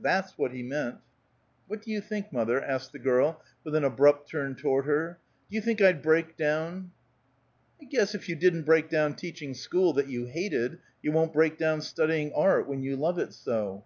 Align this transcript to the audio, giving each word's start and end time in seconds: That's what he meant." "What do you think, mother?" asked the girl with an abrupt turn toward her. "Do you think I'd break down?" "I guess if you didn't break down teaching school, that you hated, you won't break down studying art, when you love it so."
That's 0.00 0.38
what 0.38 0.52
he 0.52 0.62
meant." 0.62 0.96
"What 1.66 1.82
do 1.82 1.90
you 1.90 2.00
think, 2.00 2.32
mother?" 2.32 2.58
asked 2.62 2.92
the 2.92 2.98
girl 2.98 3.42
with 3.62 3.74
an 3.74 3.84
abrupt 3.84 4.26
turn 4.26 4.54
toward 4.54 4.86
her. 4.86 5.18
"Do 5.50 5.56
you 5.56 5.60
think 5.60 5.82
I'd 5.82 6.00
break 6.00 6.34
down?" 6.38 6.92
"I 7.78 7.84
guess 7.84 8.14
if 8.14 8.26
you 8.26 8.34
didn't 8.34 8.62
break 8.62 8.88
down 8.88 9.16
teaching 9.16 9.52
school, 9.52 9.92
that 9.92 10.08
you 10.08 10.24
hated, 10.24 10.78
you 11.02 11.12
won't 11.12 11.34
break 11.34 11.58
down 11.58 11.82
studying 11.82 12.32
art, 12.32 12.66
when 12.66 12.82
you 12.82 12.96
love 12.96 13.18
it 13.18 13.34
so." 13.34 13.84